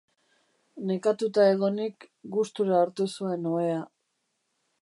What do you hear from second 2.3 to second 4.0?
gustura hartu zuen ohea.